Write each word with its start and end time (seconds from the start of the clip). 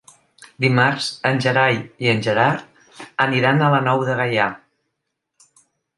Dimarts 0.63 1.09
en 1.31 1.41
Gerai 1.45 1.77
i 2.05 2.09
en 2.13 2.25
Gerard 2.29 3.03
aniran 3.27 3.61
a 3.61 3.69
la 3.77 3.83
Nou 3.89 4.03
de 4.09 4.17
Gaià. 4.23 4.49